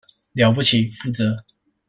[0.33, 1.43] 了不起，負責